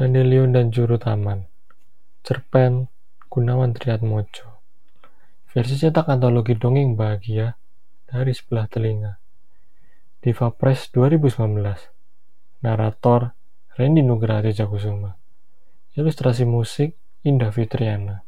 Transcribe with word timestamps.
Dandelion 0.00 0.48
dan 0.48 0.72
Juru 0.72 0.96
Taman. 0.96 1.44
Cerpen 2.24 2.88
Gunawan 3.28 3.76
Triatmojo. 3.76 4.64
Versi 5.52 5.76
cetak 5.76 6.08
antologi 6.08 6.56
dongeng 6.56 6.96
bahagia 6.96 7.60
dari 8.08 8.32
sebelah 8.32 8.64
telinga. 8.64 9.20
Diva 10.24 10.56
Press 10.56 10.88
2019. 10.96 12.64
Narator 12.64 13.36
Randy 13.76 14.00
Nugraha 14.00 14.48
Jakusuma. 14.48 15.20
Ilustrasi 15.92 16.48
musik 16.48 16.96
Indah 17.20 17.52
Fitriana. 17.52 18.24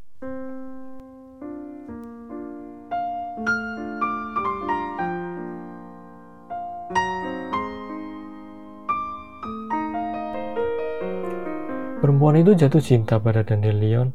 Perempuan 12.03 12.35
itu 12.35 12.59
jatuh 12.59 12.83
cinta 12.83 13.23
pada 13.23 13.47
Dandelion 13.47 14.11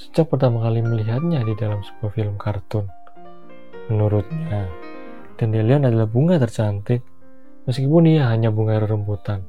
sejak 0.00 0.32
pertama 0.32 0.64
kali 0.64 0.80
melihatnya 0.80 1.44
di 1.44 1.52
dalam 1.52 1.84
sebuah 1.84 2.08
film 2.08 2.40
kartun. 2.40 2.88
Menurutnya, 3.92 4.64
Dandelion 5.36 5.84
adalah 5.84 6.08
bunga 6.08 6.40
tercantik 6.40 7.04
meskipun 7.68 8.16
ia 8.16 8.32
hanya 8.32 8.48
bunga 8.48 8.80
rembutan. 8.80 9.44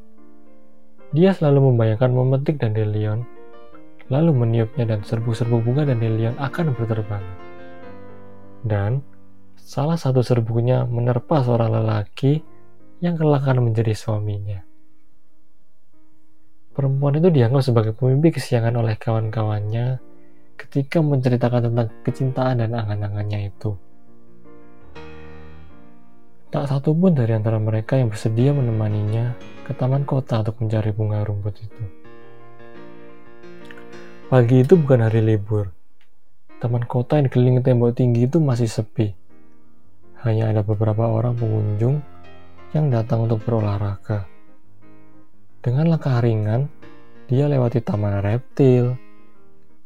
Dia 1.15 1.31
selalu 1.31 1.71
membayangkan 1.71 2.11
memetik 2.11 2.59
Dandelion, 2.59 3.23
lalu 4.11 4.35
meniupnya 4.35 4.83
dan 4.83 5.07
serbuk-serbuk 5.07 5.63
bunga 5.63 5.87
Dandelion 5.87 6.35
akan 6.35 6.75
berterbang. 6.75 7.23
Dan 8.59 8.99
salah 9.55 9.95
satu 9.95 10.19
serbuknya 10.19 10.83
menerpa 10.83 11.47
seorang 11.47 11.79
lelaki 11.79 12.43
yang 12.99 13.15
kelak 13.15 13.47
akan 13.47 13.71
menjadi 13.71 13.95
suaminya. 13.95 14.66
Perempuan 16.77 17.17
itu 17.17 17.33
dianggap 17.33 17.65
sebagai 17.65 17.97
pemimpi 17.97 18.37
kesiangan 18.37 18.77
oleh 18.77 19.01
kawan-kawannya 19.01 19.97
ketika 20.61 21.01
menceritakan 21.01 21.73
tentang 21.73 21.89
kecintaan 22.05 22.61
dan 22.61 22.77
angan-angannya 22.77 23.49
itu. 23.49 23.73
Tak 26.53 26.69
satu 26.69 26.93
pun 26.93 27.17
dari 27.17 27.33
antara 27.33 27.57
mereka 27.57 27.97
yang 27.97 28.13
bersedia 28.13 28.53
menemaninya 28.53 29.33
ke 29.65 29.73
taman 29.73 30.05
kota 30.05 30.45
untuk 30.45 30.61
mencari 30.61 30.93
bunga 30.93 31.25
rumput 31.25 31.65
itu. 31.65 31.83
Pagi 34.29 34.61
itu 34.61 34.77
bukan 34.77 35.01
hari 35.01 35.25
libur. 35.25 35.73
Taman 36.61 36.85
kota 36.85 37.17
yang 37.17 37.25
dikelilingi 37.25 37.65
tembok 37.65 37.97
tinggi 37.97 38.29
itu 38.29 38.37
masih 38.37 38.69
sepi. 38.69 39.17
Hanya 40.21 40.53
ada 40.53 40.61
beberapa 40.61 41.09
orang 41.09 41.33
pengunjung 41.41 42.05
yang 42.77 42.93
datang 42.93 43.25
untuk 43.25 43.41
berolahraga. 43.41 44.36
Dengan 45.67 45.91
langkah 45.91 46.23
ringan, 46.23 46.71
dia 47.27 47.43
lewati 47.51 47.83
taman 47.83 48.23
reptil, 48.23 48.95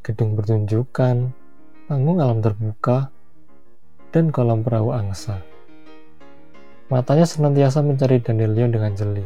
gedung 0.05 0.37
pertunjukan, 0.37 1.33
panggung 1.89 2.21
alam 2.21 2.37
terbuka, 2.37 3.09
dan 4.13 4.29
kolam 4.29 4.61
perahu 4.61 4.93
angsa. 4.93 5.41
Matanya 6.85 7.25
senantiasa 7.25 7.81
mencari 7.81 8.21
dandelion 8.21 8.69
dengan 8.69 8.93
jeli. 8.93 9.25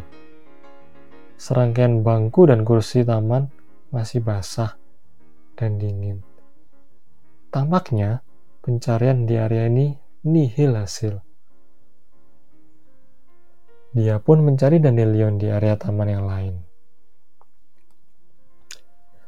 Serangkaian 1.36 2.00
bangku 2.00 2.48
dan 2.48 2.64
kursi 2.64 3.04
taman 3.04 3.52
masih 3.92 4.24
basah 4.24 4.80
dan 5.60 5.76
dingin. 5.76 6.24
Tampaknya 7.52 8.24
pencarian 8.64 9.28
di 9.28 9.36
area 9.36 9.68
ini 9.68 9.92
nihil 10.24 10.80
hasil. 10.80 11.20
Dia 13.96 14.20
pun 14.20 14.44
mencari 14.44 14.84
dandelion 14.84 15.40
di 15.40 15.48
area 15.48 15.80
taman 15.80 16.12
yang 16.12 16.28
lain. 16.28 16.60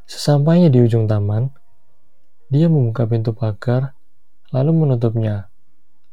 Sesampainya 0.03 0.67
di 0.67 0.83
ujung 0.83 1.07
taman, 1.07 1.47
dia 2.51 2.67
membuka 2.67 3.07
pintu 3.07 3.31
pagar 3.31 3.95
lalu 4.51 4.83
menutupnya 4.83 5.47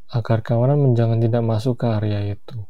agar 0.06 0.46
kawanan 0.46 0.78
menjangan 0.86 1.18
tidak 1.18 1.42
masuk 1.42 1.82
ke 1.82 1.86
area 1.98 2.22
itu. 2.30 2.62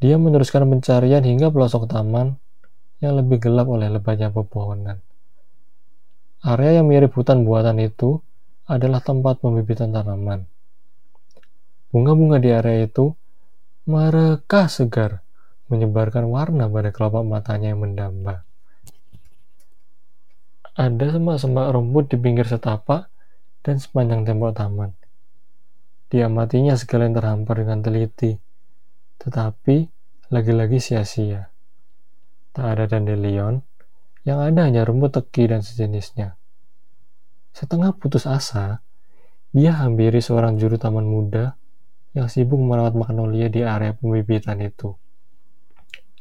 Dia 0.00 0.16
meneruskan 0.16 0.64
pencarian 0.72 1.20
hingga 1.20 1.52
pelosok 1.52 1.84
taman 1.84 2.40
yang 3.04 3.12
lebih 3.20 3.44
gelap 3.44 3.68
oleh 3.68 3.92
lebatnya 3.92 4.32
pepohonan. 4.32 5.04
Area 6.40 6.80
yang 6.80 6.88
mirip 6.88 7.12
hutan 7.12 7.44
buatan 7.44 7.76
itu 7.76 8.24
adalah 8.64 9.04
tempat 9.04 9.44
pembibitan 9.44 9.92
tanaman. 9.92 10.48
Bunga-bunga 11.92 12.40
di 12.40 12.56
area 12.56 12.88
itu 12.88 13.12
mereka 13.86 14.66
segar, 14.66 15.22
menyebarkan 15.70 16.26
warna 16.26 16.66
pada 16.66 16.90
kelopak 16.90 17.22
matanya 17.22 17.70
yang 17.70 17.86
mendamba. 17.86 18.42
Ada 20.74 21.14
semak-semak 21.14 21.70
rumput 21.70 22.10
di 22.10 22.18
pinggir 22.18 22.50
setapak 22.50 23.06
dan 23.62 23.78
sepanjang 23.78 24.26
tembok 24.26 24.58
taman. 24.58 24.90
Diamatinya 26.10 26.74
segala 26.74 27.06
yang 27.06 27.14
terhampar 27.14 27.62
dengan 27.62 27.78
teliti, 27.78 28.34
tetapi 29.22 29.86
lagi-lagi 30.34 30.82
sia-sia. 30.82 31.54
Tak 32.50 32.66
ada 32.66 32.84
dandelion, 32.90 33.62
yang 34.26 34.42
ada 34.42 34.66
hanya 34.66 34.82
rumput 34.82 35.14
teki 35.14 35.54
dan 35.54 35.62
sejenisnya. 35.62 36.34
Setengah 37.54 37.94
putus 37.94 38.26
asa, 38.26 38.82
dia 39.54 39.78
hampiri 39.78 40.18
seorang 40.18 40.58
juru 40.58 40.74
taman 40.74 41.06
muda 41.06 41.54
yang 42.16 42.32
sibuk 42.32 42.56
merawat 42.56 42.96
magnolia 42.96 43.52
di 43.52 43.60
area 43.60 43.92
pembibitan 43.92 44.64
itu. 44.64 44.96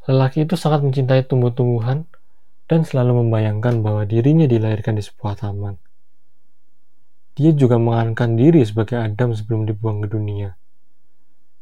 Lelaki 0.05 0.43
itu 0.43 0.59
sangat 0.59 0.83
mencintai 0.83 1.23
tumbuh-tumbuhan 1.23 2.03
dan 2.67 2.83
selalu 2.83 3.23
membayangkan 3.23 3.79
bahwa 3.79 4.03
dirinya 4.03 4.43
dilahirkan 4.43 4.99
di 4.99 5.03
sebuah 5.07 5.39
taman. 5.39 5.79
Dia 7.39 7.55
juga 7.55 7.79
mengankan 7.79 8.35
diri 8.35 8.59
sebagai 8.67 8.99
Adam 8.99 9.31
sebelum 9.31 9.63
dibuang 9.63 10.03
ke 10.03 10.07
dunia. 10.11 10.59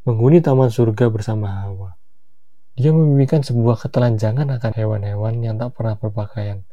Menghuni 0.04 0.42
taman 0.42 0.74
surga 0.74 1.14
bersama 1.14 1.64
Hawa. 1.64 1.96
Dia 2.74 2.90
memimpikan 2.90 3.46
sebuah 3.46 3.86
ketelanjangan 3.86 4.50
akan 4.50 4.72
hewan-hewan 4.74 5.46
yang 5.46 5.56
tak 5.62 5.78
pernah 5.78 5.94
berpakaian. 5.94 6.66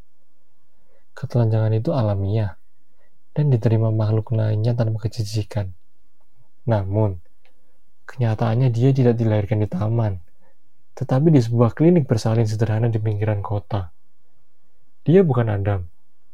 Ketelanjangan 1.13 1.77
itu 1.77 1.93
alamiah 1.93 2.57
dan 3.37 3.53
diterima 3.53 3.93
makhluk 3.93 4.33
lainnya 4.33 4.73
tanpa 4.73 5.07
kejijikan. 5.07 5.77
Namun, 6.65 7.21
Kenyataannya 8.11 8.75
dia 8.75 8.91
tidak 8.91 9.15
dilahirkan 9.15 9.63
di 9.63 9.71
taman, 9.71 10.19
tetapi 10.99 11.31
di 11.31 11.39
sebuah 11.39 11.79
klinik 11.79 12.11
bersalin 12.11 12.43
sederhana 12.43 12.91
di 12.91 12.99
pinggiran 12.99 13.39
kota. 13.39 13.95
Dia 15.07 15.23
bukan 15.23 15.47
Adam, 15.47 15.87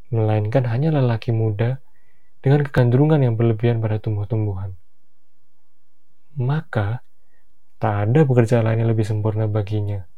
melainkan 0.09 0.65
hanya 0.73 0.89
lelaki 0.89 1.37
muda 1.37 1.77
dengan 2.41 2.65
kegandrungan 2.65 3.21
yang 3.21 3.35
berlebihan 3.37 3.85
pada 3.85 4.01
tumbuh-tumbuhan. 4.01 4.73
Maka, 6.41 7.05
tak 7.77 7.95
ada 8.09 8.25
pekerjaan 8.25 8.65
lain 8.65 8.81
yang 8.81 8.91
lebih 8.97 9.05
sempurna 9.05 9.45
baginya, 9.45 10.09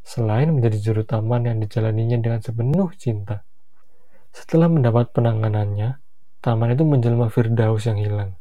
selain 0.00 0.48
menjadi 0.48 0.80
juru 0.80 1.02
taman 1.04 1.44
yang 1.44 1.60
dijalaninya 1.60 2.16
dengan 2.16 2.40
sepenuh 2.40 2.88
cinta. 2.96 3.44
Setelah 4.32 4.72
mendapat 4.72 5.12
penanganannya, 5.12 6.00
taman 6.40 6.72
itu 6.72 6.88
menjelma 6.88 7.28
Firdaus 7.28 7.84
yang 7.84 8.00
hilang. 8.00 8.32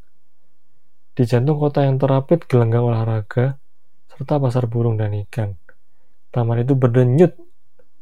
Di 1.15 1.23
jantung 1.23 1.55
kota 1.55 1.87
yang 1.87 1.95
terapit 1.95 2.43
gelanggang 2.43 2.91
olahraga, 2.91 3.55
serta 4.11 4.35
pasar 4.35 4.67
burung 4.67 4.99
dan 4.99 5.15
ikan. 5.23 5.55
Taman 6.35 6.67
itu 6.67 6.75
berdenyut, 6.75 7.39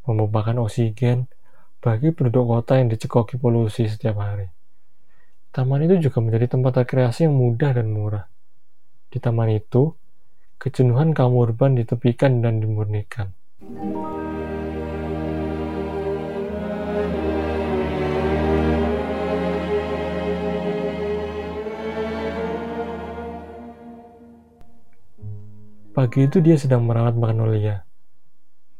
memupakan 0.09 0.65
oksigen 0.65 1.29
bagi 1.77 2.09
penduduk 2.09 2.49
kota 2.49 2.81
yang 2.81 2.89
dicekoki 2.89 3.37
polusi 3.37 3.85
setiap 3.85 4.17
hari. 4.17 4.49
Taman 5.53 5.85
itu 5.85 6.09
juga 6.09 6.25
menjadi 6.25 6.57
tempat 6.57 6.73
rekreasi 6.81 7.29
yang 7.29 7.37
mudah 7.37 7.77
dan 7.77 7.93
murah. 7.93 8.25
Di 9.13 9.21
taman 9.21 9.53
itu, 9.53 9.93
kejenuhan 10.57 11.13
kaum 11.13 11.37
urban 11.37 11.77
ditepikan 11.77 12.41
dan 12.41 12.65
dimurnikan. 12.65 13.29
Pagi 25.93 26.25
itu 26.25 26.41
dia 26.41 26.57
sedang 26.57 26.89
merawat 26.89 27.13
magnolia. 27.13 27.85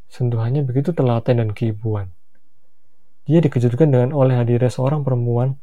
Sentuhannya 0.09 0.65
begitu 0.65 0.97
telaten 0.97 1.37
dan 1.37 1.53
keibuan. 1.53 2.09
Dia 3.29 3.37
dikejutkan 3.37 3.93
dengan 3.93 4.17
oleh 4.17 4.33
hadirnya 4.33 4.73
seorang 4.73 5.05
perempuan 5.05 5.61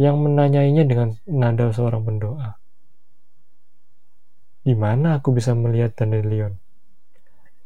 yang 0.00 0.24
menanyainya 0.24 0.88
dengan 0.88 1.20
nada 1.28 1.68
seorang 1.68 2.00
pendoa. 2.00 2.56
Di 4.64 4.72
mana 4.72 5.20
aku 5.20 5.36
bisa 5.36 5.52
melihat 5.52 6.00
Dandelion? 6.00 6.56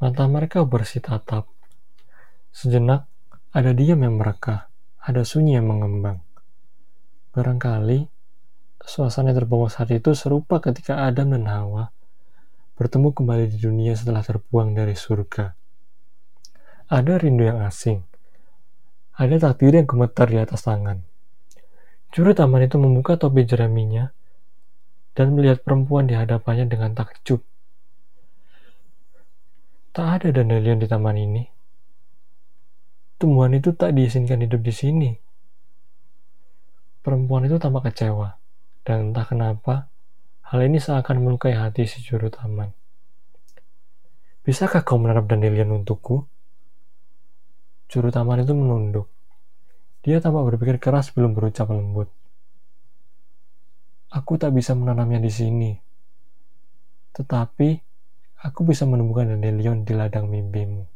Mata 0.03 0.27
mereka 0.27 0.67
bersih 0.67 0.99
tatap. 0.99 1.47
Sejenak, 2.51 3.07
ada 3.55 3.71
diam 3.71 4.03
yang 4.03 4.19
merekah, 4.19 4.67
ada 4.99 5.23
sunyi 5.23 5.55
yang 5.55 5.71
mengembang. 5.71 6.19
Barangkali, 7.31 8.11
suasana 8.83 9.31
terbawa 9.31 9.71
saat 9.71 9.95
itu 9.95 10.19
serupa 10.19 10.59
ketika 10.59 11.07
Adam 11.07 11.31
dan 11.31 11.47
Hawa 11.47 11.94
bertemu 12.75 13.15
kembali 13.15 13.55
di 13.55 13.59
dunia 13.63 13.95
setelah 13.95 14.27
terbuang 14.27 14.75
dari 14.75 14.99
surga. 14.99 15.55
Ada 16.91 17.23
rindu 17.23 17.47
yang 17.47 17.63
asing. 17.63 18.03
Ada 19.15 19.39
takdir 19.39 19.79
yang 19.79 19.87
gemetar 19.87 20.27
di 20.27 20.43
atas 20.43 20.67
tangan. 20.67 21.07
Juru 22.11 22.35
taman 22.35 22.67
itu 22.67 22.75
membuka 22.79 23.15
topi 23.15 23.47
jeraminya 23.47 24.11
dan 25.15 25.39
melihat 25.39 25.63
perempuan 25.63 26.11
di 26.11 26.19
hadapannya 26.19 26.67
dengan 26.67 26.99
takjub. 26.99 27.47
Tak 29.95 30.07
ada 30.19 30.35
dandelion 30.35 30.83
di 30.83 30.91
taman 30.91 31.15
ini. 31.15 31.43
Tumbuhan 33.23 33.55
itu 33.55 33.71
tak 33.71 33.95
diizinkan 33.95 34.43
hidup 34.43 34.67
di 34.67 34.75
sini. 34.75 35.11
Perempuan 37.07 37.47
itu 37.47 37.63
tampak 37.63 37.95
kecewa, 37.95 38.35
dan 38.83 39.15
entah 39.15 39.23
kenapa, 39.23 39.94
hal 40.55 40.71
ini 40.71 40.79
seakan 40.79 41.19
melukai 41.19 41.51
hati 41.51 41.83
si 41.83 41.99
juru 41.99 42.31
taman. 42.31 42.71
Bisakah 44.47 44.87
kau 44.87 45.03
menanam 45.03 45.27
dandelion 45.27 45.83
untukku? 45.83 46.31
Juru 47.91 48.15
taman 48.15 48.47
itu 48.47 48.55
menunduk. 48.55 49.11
Dia 50.07 50.23
tampak 50.23 50.55
berpikir 50.55 50.79
keras 50.79 51.11
sebelum 51.11 51.35
berucap 51.35 51.75
lembut. 51.75 52.07
Aku 54.15 54.39
tak 54.39 54.55
bisa 54.55 54.79
menanamnya 54.79 55.19
di 55.19 55.33
sini. 55.35 55.75
Tetapi, 57.19 57.69
aku 58.47 58.61
bisa 58.63 58.87
menemukan 58.87 59.35
dandelion 59.35 59.83
di 59.83 59.91
ladang 59.91 60.31
mimpimu. 60.31 60.87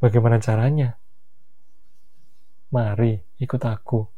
Bagaimana 0.00 0.40
caranya? 0.40 0.96
Mari, 2.72 3.20
ikut 3.44 3.60
aku. 3.60 4.13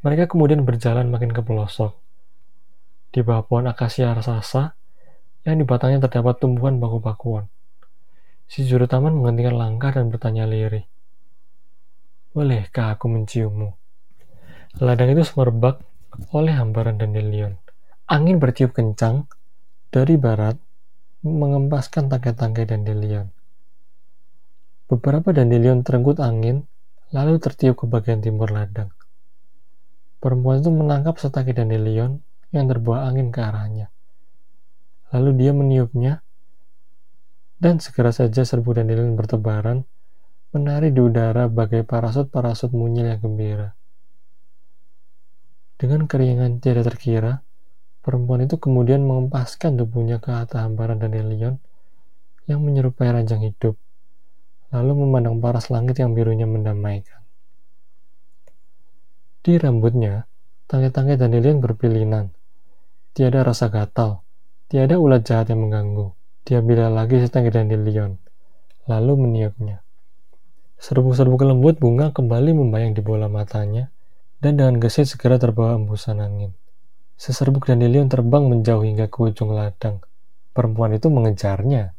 Mereka 0.00 0.32
kemudian 0.32 0.64
berjalan 0.64 1.12
makin 1.12 1.28
ke 1.28 1.44
pelosok. 1.44 1.92
Di 3.12 3.20
bawah 3.20 3.44
pohon 3.44 3.68
akasia 3.68 4.16
raksasa, 4.16 4.72
yang 5.44 5.60
di 5.60 5.64
batangnya 5.68 6.08
terdapat 6.08 6.40
tumbuhan 6.40 6.80
baku-bakuan. 6.80 7.52
Si 8.48 8.64
juru 8.64 8.88
taman 8.88 9.12
menghentikan 9.12 9.60
langkah 9.60 9.92
dan 9.92 10.08
bertanya 10.08 10.48
lirih. 10.48 10.88
Bolehkah 12.32 12.96
aku 12.96 13.12
menciummu? 13.12 13.76
Ladang 14.80 15.10
itu 15.12 15.26
semerbak 15.26 15.82
oleh 16.30 16.54
hamparan 16.54 16.96
dandelion. 16.96 17.58
Angin 18.06 18.38
bertiup 18.38 18.72
kencang 18.72 19.26
dari 19.90 20.14
barat 20.16 20.54
mengempaskan 21.26 22.08
tangkai-tangkai 22.08 22.64
dandelion. 22.70 23.28
Beberapa 24.88 25.30
dandelion 25.34 25.84
terenggut 25.84 26.18
angin, 26.22 26.64
lalu 27.12 27.36
tertiup 27.42 27.78
ke 27.78 27.86
bagian 27.86 28.22
timur 28.22 28.50
ladang. 28.50 28.94
Perempuan 30.20 30.60
itu 30.60 30.68
menangkap 30.68 31.16
setangkai 31.16 31.56
dandelion 31.56 32.20
yang 32.52 32.68
terbawa 32.68 33.08
angin 33.08 33.32
ke 33.32 33.40
arahnya. 33.40 33.88
Lalu 35.16 35.30
dia 35.40 35.52
meniupnya, 35.56 36.20
dan 37.56 37.80
segera 37.80 38.12
saja 38.12 38.44
serbu 38.44 38.76
dandelion 38.76 39.16
bertebaran, 39.16 39.88
menari 40.52 40.92
di 40.92 41.00
udara 41.00 41.48
bagai 41.48 41.88
parasut-parasut 41.88 42.72
munyil 42.76 43.08
yang 43.08 43.20
gembira. 43.20 43.72
Dengan 45.80 46.04
keringan 46.04 46.60
tidak 46.60 46.92
terkira, 46.92 47.40
perempuan 48.04 48.44
itu 48.44 48.60
kemudian 48.60 49.00
mengempaskan 49.00 49.80
tubuhnya 49.80 50.20
ke 50.20 50.28
atas 50.28 50.60
hamparan 50.60 51.00
dandelion 51.00 51.56
yang 52.44 52.60
menyerupai 52.60 53.08
ranjang 53.08 53.40
hidup, 53.40 53.78
lalu 54.68 54.92
memandang 55.06 55.40
paras 55.40 55.72
langit 55.72 55.96
yang 55.96 56.12
birunya 56.12 56.44
mendamaikan. 56.44 57.19
Di 59.40 59.56
rambutnya, 59.56 60.28
tangkai-tangkai 60.68 61.16
dandelion 61.16 61.64
berpilinan. 61.64 62.28
Tiada 63.16 63.40
rasa 63.40 63.72
gatal, 63.72 64.20
Tiada 64.70 65.02
ulat 65.02 65.26
jahat 65.26 65.50
yang 65.50 65.66
mengganggu. 65.66 66.14
Dia 66.46 66.62
bila 66.62 66.86
lagi 66.86 67.18
setengah 67.18 67.50
dandelion, 67.50 68.22
lalu 68.86 69.18
meniupnya. 69.18 69.82
Serbuk-serbuk 70.78 71.42
lembut 71.42 71.82
bunga 71.82 72.14
kembali 72.14 72.54
membayang 72.54 72.94
di 72.94 73.02
bola 73.02 73.26
matanya, 73.26 73.90
dan 74.38 74.54
dengan 74.54 74.78
gesit 74.78 75.10
segera 75.10 75.42
terbawa 75.42 75.74
embusan 75.74 76.22
angin. 76.22 76.54
Seserbuk 77.18 77.66
dandelion 77.66 78.06
terbang 78.06 78.46
menjauh 78.46 78.86
hingga 78.86 79.10
ke 79.10 79.18
ujung 79.18 79.58
ladang. 79.58 79.98
Perempuan 80.54 80.94
itu 80.94 81.10
mengejarnya. 81.10 81.90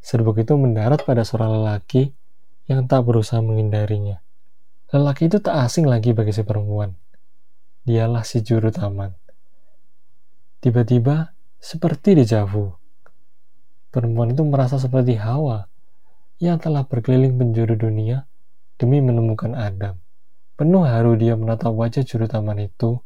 Serbuk 0.00 0.40
itu 0.40 0.56
mendarat 0.56 1.04
pada 1.04 1.20
seorang 1.20 1.60
lelaki 1.60 2.16
yang 2.64 2.88
tak 2.88 3.04
berusaha 3.04 3.44
menghindarinya. 3.44 4.24
Lelaki 4.90 5.30
itu 5.30 5.38
tak 5.38 5.54
asing 5.54 5.86
lagi 5.86 6.10
bagi 6.10 6.34
si 6.34 6.42
perempuan. 6.42 6.90
Dialah 7.86 8.26
si 8.26 8.42
juru 8.42 8.74
taman. 8.74 9.14
Tiba-tiba, 10.58 11.30
seperti 11.62 12.18
dejavu. 12.18 12.74
Perempuan 13.94 14.34
itu 14.34 14.42
merasa 14.42 14.82
seperti 14.82 15.14
Hawa 15.14 15.70
yang 16.42 16.58
telah 16.58 16.88
berkeliling 16.88 17.38
penjuru 17.38 17.78
dunia 17.78 18.26
demi 18.82 18.98
menemukan 18.98 19.54
Adam. 19.54 20.00
Penuh 20.58 20.82
haru 20.82 21.14
dia 21.14 21.38
menatap 21.38 21.70
wajah 21.70 22.02
juru 22.02 22.26
taman 22.26 22.58
itu 22.58 22.98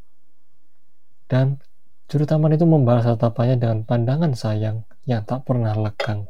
dan 1.29 1.61
juru 2.07 2.25
taman 2.25 2.55
itu 2.57 2.65
membalas 2.65 3.05
tatapannya 3.05 3.59
dengan 3.59 3.79
pandangan 3.83 4.33
sayang 4.33 4.89
yang 5.05 5.27
tak 5.27 5.45
pernah 5.45 5.77
lekang. 5.77 6.25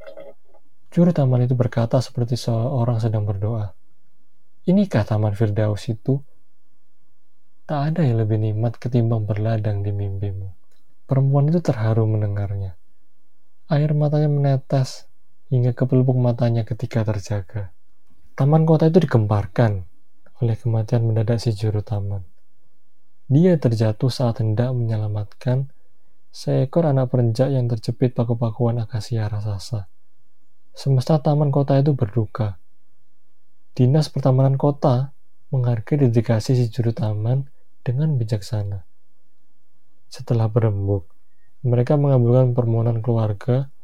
Juru 0.91 1.15
taman 1.15 1.47
itu 1.47 1.55
berkata 1.55 2.01
seperti 2.03 2.35
seorang 2.35 2.99
sedang 2.99 3.23
berdoa. 3.23 3.84
Inikah 4.65 5.05
taman 5.05 5.37
Firdaus 5.37 5.93
itu? 5.93 6.25
Tak 7.69 7.93
ada 7.93 8.01
yang 8.01 8.25
lebih 8.25 8.41
nikmat 8.41 8.81
ketimbang 8.81 9.29
berladang 9.29 9.85
di 9.85 9.93
mimpimu. 9.93 10.57
Perempuan 11.05 11.53
itu 11.53 11.61
terharu 11.61 12.09
mendengarnya. 12.09 12.73
Air 13.69 13.93
matanya 13.93 14.33
menetes 14.33 15.05
hingga 15.53 15.77
ke 15.77 15.85
pelupuk 15.85 16.17
matanya 16.17 16.65
ketika 16.65 17.05
terjaga. 17.05 17.77
Taman 18.41 18.65
kota 18.65 18.89
itu 18.89 19.05
digemparkan 19.05 19.85
oleh 20.41 20.57
kematian 20.57 21.13
mendadak 21.13 21.45
si 21.45 21.53
juru 21.53 21.85
taman. 21.85 22.25
Dia 23.29 23.61
terjatuh 23.61 24.09
saat 24.09 24.41
hendak 24.41 24.73
menyelamatkan 24.73 25.69
seekor 26.33 26.89
anak 26.89 27.13
perenjak 27.13 27.53
yang 27.53 27.69
terjepit 27.69 28.17
paku-pakuan 28.17 28.81
akasia 28.81 29.29
raksasa. 29.29 29.93
Semesta 30.73 31.21
taman 31.21 31.53
kota 31.53 31.77
itu 31.77 31.93
berduka. 31.93 32.64
Dinas 33.75 34.07
Pertamanan 34.07 34.55
Kota 34.55 35.11
menghargai 35.51 36.07
dedikasi 36.07 36.55
si 36.55 36.71
juru 36.71 36.95
taman 36.95 37.51
dengan 37.83 38.15
bijaksana. 38.15 38.87
Setelah 40.07 40.47
berembuk, 40.47 41.11
mereka 41.67 41.99
mengabulkan 41.99 42.55
permohonan 42.55 43.03
keluarga 43.03 43.75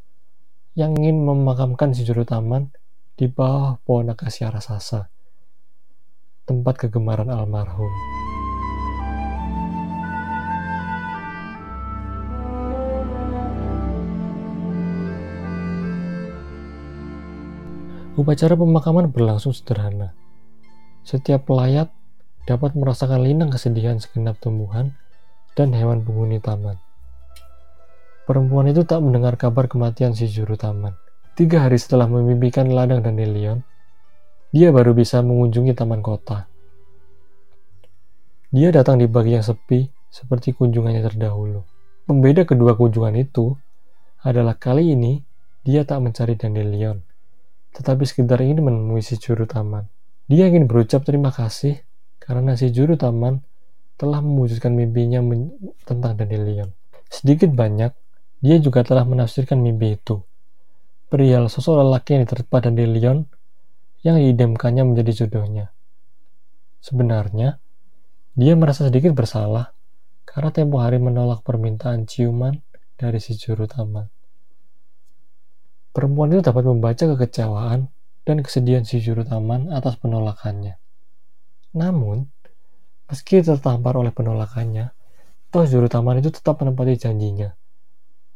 yang 0.79 0.95
ingin 0.95 1.27
memakamkan 1.27 1.91
si 1.91 2.07
juru 2.07 2.23
taman 2.23 2.71
di 3.19 3.27
bawah 3.27 3.83
pohon 3.83 4.15
akasia 4.15 4.47
raksasa, 4.47 5.11
tempat 6.47 6.87
kegemaran 6.87 7.27
almarhum. 7.27 7.91
Upacara 18.21 18.53
pemakaman 18.53 19.09
berlangsung 19.09 19.49
sederhana. 19.49 20.13
Setiap 21.01 21.49
pelayat 21.49 21.89
dapat 22.45 22.77
merasakan 22.77 23.25
linang 23.25 23.49
kesedihan 23.49 23.97
segenap 23.97 24.37
tumbuhan 24.37 24.93
dan 25.57 25.73
hewan 25.73 26.05
penghuni 26.05 26.37
taman. 26.37 26.77
Perempuan 28.29 28.69
itu 28.69 28.85
tak 28.85 29.01
mendengar 29.01 29.41
kabar 29.41 29.65
kematian 29.65 30.13
si 30.13 30.29
juru 30.29 30.53
taman. 30.53 30.93
Tiga 31.33 31.65
hari 31.65 31.81
setelah 31.81 32.05
memimpikan 32.05 32.69
ladang 32.69 33.01
dan 33.01 33.17
Lilion, 33.17 33.65
dia 34.53 34.69
baru 34.69 34.93
bisa 34.93 35.25
mengunjungi 35.25 35.73
taman 35.73 36.05
kota. 36.05 36.45
Dia 38.53 38.69
datang 38.69 39.01
di 39.01 39.09
pagi 39.09 39.33
yang 39.33 39.41
sepi, 39.41 39.89
seperti 40.13 40.53
kunjungannya 40.53 41.01
terdahulu. 41.09 41.65
Pembeda 42.05 42.45
kedua 42.45 42.77
kunjungan 42.77 43.17
itu 43.17 43.57
adalah 44.21 44.53
kali 44.61 44.93
ini 44.93 45.25
dia 45.65 45.81
tak 45.89 46.05
mencari 46.05 46.37
dandelion, 46.37 47.01
tetapi 47.71 48.03
sekedar 48.03 48.39
ingin 48.43 48.63
menemui 48.63 48.99
si 49.03 49.15
juru 49.15 49.47
taman. 49.47 49.87
Dia 50.27 50.47
ingin 50.47 50.67
berucap 50.67 51.03
terima 51.03 51.31
kasih 51.31 51.79
karena 52.19 52.55
si 52.55 52.71
juru 52.71 52.95
taman 52.95 53.43
telah 53.99 54.23
mewujudkan 54.23 54.73
mimpinya 54.73 55.21
tentang 55.85 56.17
Dandelion. 56.17 56.73
Sedikit 57.11 57.53
banyak, 57.53 57.91
dia 58.41 58.57
juga 58.57 58.81
telah 58.81 59.05
menafsirkan 59.05 59.61
mimpi 59.61 59.99
itu. 59.99 60.23
Perihal 61.11 61.51
sosok 61.51 61.83
lelaki 61.83 62.17
yang 62.17 62.23
diterpa 62.23 62.63
Dandelion 62.63 63.27
yang 64.01 64.17
diidamkannya 64.17 64.83
menjadi 64.87 65.25
jodohnya. 65.25 65.69
Sebenarnya, 66.81 67.61
dia 68.33 68.55
merasa 68.57 68.89
sedikit 68.89 69.13
bersalah 69.13 69.75
karena 70.25 70.49
tempo 70.49 70.79
hari 70.79 70.97
menolak 70.97 71.45
permintaan 71.45 72.07
ciuman 72.09 72.57
dari 72.97 73.19
si 73.19 73.37
juru 73.37 73.67
taman. 73.67 74.20
Perempuan 75.91 76.31
itu 76.31 76.41
dapat 76.43 76.63
membaca 76.63 77.03
kekecewaan 77.03 77.91
dan 78.23 78.37
kesedihan 78.39 78.87
si 78.87 79.03
juru 79.03 79.27
taman 79.27 79.71
atas 79.75 79.99
penolakannya. 79.99 80.79
Namun, 81.75 82.31
Meski 83.11 83.43
tertampar 83.43 83.99
oleh 83.99 84.15
penolakannya, 84.15 84.95
toh 85.51 85.67
juru 85.67 85.91
taman 85.91 86.23
itu 86.23 86.31
tetap 86.31 86.63
menempati 86.63 86.95
janjinya 86.95 87.51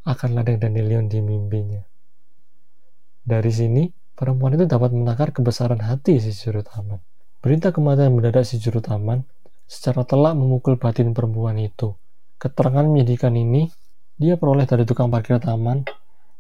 akan 0.04 0.36
ladang 0.36 0.60
Dandelion 0.60 1.08
di 1.08 1.24
mimpinya. 1.24 1.80
Dari 3.24 3.48
sini, 3.56 3.88
perempuan 4.20 4.60
itu 4.60 4.68
dapat 4.68 4.92
menakar 4.92 5.32
kebesaran 5.32 5.80
hati 5.80 6.20
si 6.20 6.36
juru 6.36 6.60
taman. 6.60 7.00
Berita 7.40 7.72
kematian 7.72 8.20
mendadak 8.20 8.44
si 8.44 8.60
juru 8.60 8.84
taman 8.84 9.24
secara 9.64 10.04
telak 10.04 10.36
memukul 10.36 10.76
batin 10.76 11.16
perempuan 11.16 11.56
itu. 11.56 11.96
Keterangan 12.36 12.84
menyedihkan 12.84 13.32
ini 13.32 13.72
dia 14.20 14.36
peroleh 14.36 14.68
dari 14.68 14.84
tukang 14.84 15.08
parkir 15.08 15.40
taman 15.40 15.88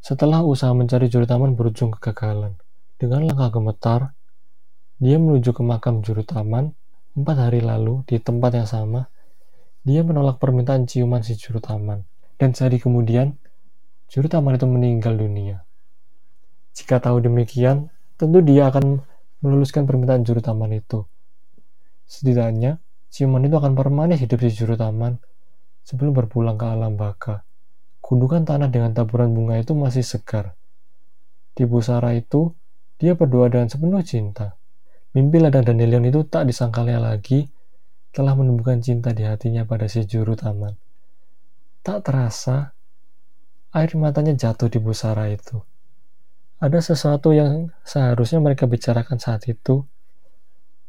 setelah 0.06 0.46
usaha 0.46 0.70
mencari 0.70 1.10
juru 1.10 1.26
taman 1.26 1.58
berujung 1.58 1.90
kegagalan. 1.98 2.62
Dengan 3.02 3.26
langkah 3.26 3.58
gemetar, 3.58 4.14
dia 5.02 5.18
menuju 5.18 5.50
ke 5.50 5.66
makam 5.66 6.06
juru 6.06 6.22
taman 6.22 6.78
empat 7.18 7.50
hari 7.50 7.66
lalu 7.66 8.06
di 8.06 8.22
tempat 8.22 8.54
yang 8.54 8.70
sama. 8.70 9.10
Dia 9.82 10.06
menolak 10.06 10.38
permintaan 10.38 10.86
ciuman 10.86 11.26
si 11.26 11.34
juru 11.34 11.58
taman. 11.58 12.06
Dan 12.38 12.54
sehari 12.54 12.78
kemudian, 12.78 13.34
juru 14.06 14.30
taman 14.30 14.62
itu 14.62 14.70
meninggal 14.70 15.18
dunia. 15.18 15.66
Jika 16.78 17.02
tahu 17.02 17.26
demikian, 17.26 17.90
tentu 18.14 18.46
dia 18.46 18.70
akan 18.70 19.02
meluluskan 19.42 19.90
permintaan 19.90 20.22
juru 20.22 20.38
taman 20.38 20.70
itu. 20.78 21.02
Setidaknya, 22.06 22.78
ciuman 23.10 23.42
itu 23.42 23.58
akan 23.58 23.74
permanis 23.74 24.22
hidup 24.22 24.38
si 24.38 24.54
juru 24.54 24.78
taman 24.78 25.18
sebelum 25.82 26.14
berpulang 26.14 26.62
ke 26.62 26.66
alam 26.70 26.94
baka. 26.94 27.42
Gundukan 28.06 28.46
tanah 28.46 28.70
dengan 28.70 28.94
taburan 28.94 29.34
bunga 29.34 29.58
itu 29.58 29.74
masih 29.74 30.06
segar. 30.06 30.54
Di 31.58 31.66
busara 31.66 32.14
itu, 32.14 32.54
dia 33.02 33.18
berdoa 33.18 33.50
dengan 33.50 33.66
sepenuh 33.66 34.06
cinta. 34.06 34.54
Mimpi 35.18 35.42
ladang 35.42 35.66
dandelion 35.66 36.06
itu 36.06 36.22
tak 36.30 36.46
disangkalnya 36.46 37.02
lagi 37.02 37.50
telah 38.14 38.38
menemukan 38.38 38.78
cinta 38.78 39.10
di 39.10 39.26
hatinya 39.26 39.66
pada 39.66 39.90
si 39.90 40.06
juru 40.06 40.38
taman. 40.38 40.78
Tak 41.82 42.06
terasa, 42.06 42.78
air 43.74 43.90
matanya 43.98 44.38
jatuh 44.38 44.70
di 44.70 44.78
busara 44.78 45.26
itu. 45.26 45.66
Ada 46.62 46.94
sesuatu 46.94 47.34
yang 47.34 47.74
seharusnya 47.82 48.38
mereka 48.38 48.70
bicarakan 48.70 49.18
saat 49.18 49.50
itu, 49.50 49.82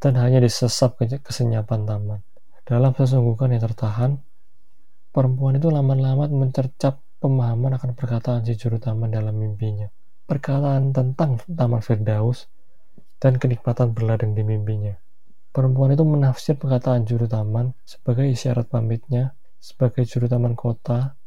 dan 0.05 0.21
hanya 0.21 0.45
disesap 0.45 1.01
ke 1.01 1.17
kesenyapan 1.25 1.89
taman. 1.89 2.21
Dalam 2.69 2.93
sesungguhkan 2.93 3.57
yang 3.57 3.65
tertahan, 3.65 4.21
perempuan 5.17 5.57
itu 5.57 5.73
lama-lama 5.73 6.29
mencercap 6.29 7.06
pemahaman 7.27 7.75
akan 7.75 7.99
perkataan 7.99 8.47
si 8.47 8.55
juru 8.55 8.79
taman 8.79 9.11
dalam 9.11 9.35
mimpinya. 9.35 9.91
Perkataan 10.31 10.95
tentang 10.95 11.43
Taman 11.43 11.83
Firdaus 11.83 12.47
dan 13.19 13.43
kenikmatan 13.43 13.91
berladang 13.91 14.39
di 14.39 14.47
mimpinya. 14.47 14.95
Perempuan 15.51 15.91
itu 15.91 16.07
menafsir 16.07 16.55
perkataan 16.55 17.03
juru 17.03 17.27
taman 17.27 17.75
sebagai 17.83 18.31
isyarat 18.31 18.71
pamitnya 18.71 19.35
sebagai 19.59 20.07
juru 20.07 20.31
taman 20.31 20.55
kota 20.55 21.19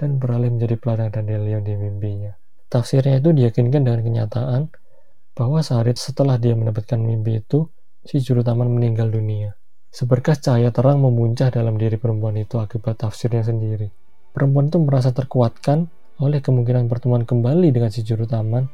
dan 0.00 0.16
beralih 0.16 0.48
menjadi 0.48 0.80
peladang 0.80 1.12
dan 1.12 1.28
dandelion 1.28 1.60
di 1.60 1.74
mimpinya. 1.76 2.32
Tafsirnya 2.72 3.20
itu 3.20 3.36
diyakinkan 3.36 3.84
dengan 3.84 4.00
kenyataan 4.00 4.62
bahwa 5.36 5.60
sehari 5.60 5.92
setelah 5.92 6.40
dia 6.40 6.56
mendapatkan 6.56 6.96
mimpi 6.96 7.44
itu, 7.44 7.68
si 8.00 8.24
juru 8.24 8.40
taman 8.40 8.72
meninggal 8.72 9.12
dunia. 9.12 9.52
Seberkas 9.92 10.40
cahaya 10.40 10.72
terang 10.72 11.04
memuncah 11.04 11.52
dalam 11.52 11.76
diri 11.76 12.00
perempuan 12.00 12.40
itu 12.40 12.56
akibat 12.56 13.04
tafsirnya 13.04 13.44
sendiri. 13.44 14.01
Perempuan 14.32 14.72
itu 14.72 14.80
merasa 14.80 15.12
terkuatkan 15.12 15.92
oleh 16.16 16.40
kemungkinan 16.40 16.88
pertemuan 16.88 17.28
kembali 17.28 17.68
dengan 17.68 17.92
si 17.92 18.00
juru 18.00 18.24
taman 18.24 18.64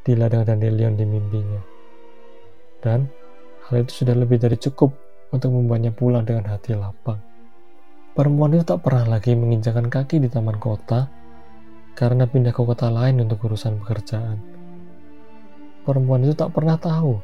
di 0.00 0.16
ladang 0.16 0.48
dandelion 0.48 0.96
di 0.96 1.04
mimpinya. 1.04 1.60
Dan 2.80 3.04
hal 3.68 3.84
itu 3.84 4.04
sudah 4.04 4.16
lebih 4.16 4.40
dari 4.40 4.56
cukup 4.56 4.96
untuk 5.36 5.52
membuatnya 5.52 5.92
pulang 5.92 6.24
dengan 6.24 6.48
hati 6.48 6.72
lapang. 6.72 7.20
Perempuan 8.16 8.56
itu 8.56 8.64
tak 8.64 8.80
pernah 8.80 9.06
lagi 9.06 9.36
menginjakan 9.36 9.92
kaki 9.92 10.18
di 10.18 10.32
taman 10.32 10.56
kota 10.56 11.12
karena 11.92 12.24
pindah 12.24 12.50
ke 12.50 12.62
kota 12.64 12.88
lain 12.88 13.20
untuk 13.20 13.52
urusan 13.52 13.78
pekerjaan. 13.84 14.40
Perempuan 15.84 16.24
itu 16.24 16.32
tak 16.32 16.56
pernah 16.56 16.80
tahu 16.80 17.20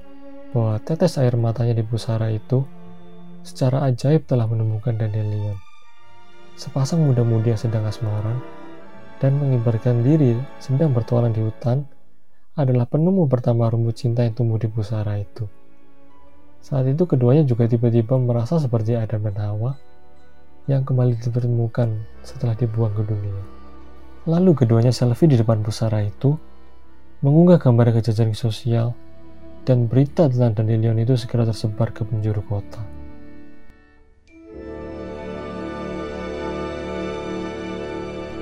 bahwa 0.52 0.76
tetes 0.84 1.16
air 1.16 1.34
matanya 1.40 1.74
di 1.76 1.84
pusara 1.84 2.28
itu 2.28 2.68
secara 3.42 3.88
ajaib 3.88 4.28
telah 4.28 4.44
menemukan 4.44 4.94
dandelion. 4.94 5.65
Sepasang 6.56 7.04
muda-mudi 7.04 7.52
yang 7.52 7.60
sedang 7.60 7.84
asmara 7.84 8.32
dan 9.20 9.36
mengibarkan 9.36 10.00
diri 10.00 10.40
sedang 10.56 10.96
bertualang 10.96 11.36
di 11.36 11.44
hutan 11.44 11.84
adalah 12.56 12.88
penemu 12.88 13.28
pertama 13.28 13.68
rumput 13.68 13.92
cinta 13.92 14.24
yang 14.24 14.32
tumbuh 14.32 14.56
di 14.56 14.64
pusara 14.64 15.20
itu. 15.20 15.44
Saat 16.64 16.88
itu 16.88 17.04
keduanya 17.04 17.44
juga 17.44 17.68
tiba-tiba 17.68 18.16
merasa 18.16 18.56
seperti 18.56 18.96
Adam 18.96 19.28
dan 19.28 19.36
Hawa 19.36 19.76
yang 20.64 20.80
kembali 20.80 21.20
ditemukan 21.20 21.92
setelah 22.24 22.56
dibuang 22.56 22.96
ke 22.96 23.04
dunia. 23.04 23.42
Lalu 24.24 24.56
keduanya 24.56 24.96
selfie 24.96 25.28
di 25.28 25.36
depan 25.36 25.60
pusara 25.60 26.02
itu, 26.02 26.40
mengunggah 27.20 27.60
gambar 27.60 28.00
ke 28.00 28.00
sosial, 28.32 28.96
dan 29.68 29.86
berita 29.92 30.26
tentang 30.26 30.64
Dandelion 30.64 30.96
itu 30.98 31.14
segera 31.20 31.44
tersebar 31.44 31.92
ke 31.92 32.02
penjuru 32.02 32.40
kota. 32.48 32.95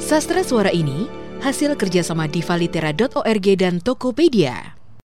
Sastra 0.05 0.45
suara 0.45 0.69
ini 0.69 1.09
hasil 1.41 1.81
kerjasama 1.81 2.29
divalitera.org 2.29 3.47
dan 3.57 3.81
Tokopedia. 3.81 4.74